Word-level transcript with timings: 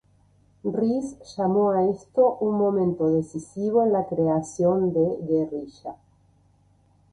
Rhys 0.63 1.19
llamó 1.37 1.69
a 1.69 1.87
esto 1.87 2.37
un 2.39 2.57
momento 2.57 3.07
decisivo 3.11 3.83
en 3.85 3.93
la 3.93 4.07
creación 4.07 4.91
de 4.93 5.17
"Guerrilla". 5.29 5.95